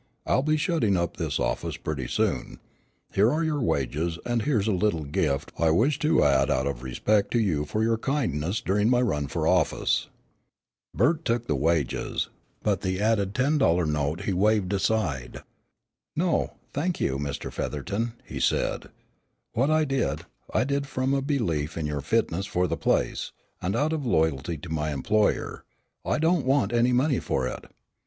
[0.25, 2.59] I'll be shutting up this office pretty soon.
[3.13, 6.65] Here are your wages and here is a little gift I wish to add out
[6.65, 10.07] of respect to you for your kindness during my run for office."
[10.95, 12.29] Bert took the wages,
[12.63, 15.43] but the added ten dollar note he waved aside.
[16.15, 17.53] "No, I thank you, Mr.
[17.53, 18.89] Featherton," he said,
[19.53, 20.21] "what I did,
[20.51, 24.57] I did from a belief in your fitness for the place, and out of loyalty
[24.57, 25.63] to my employer.
[26.03, 27.65] I don't want any money for it."